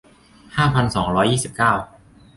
[0.55, 1.73] ห้าพันสองร้อยยี่สิบเก้า